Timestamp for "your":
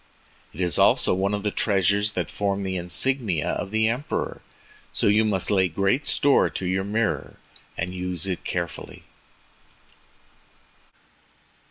6.65-6.83